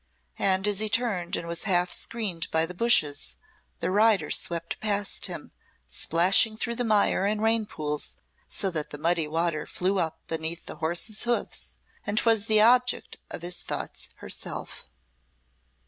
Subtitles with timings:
[0.39, 3.35] And as he turned and was half screened by the bushes,
[3.81, 5.51] the rider swept past him
[5.85, 8.15] splashing through the mire and rain pools
[8.47, 13.17] so that the muddy water flew up beneath the horses' hoofs and 'twas the object
[13.29, 14.87] of his thoughts herself!